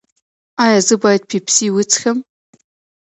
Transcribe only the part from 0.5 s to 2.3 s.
ایا زه باید پیپسي وڅښم؟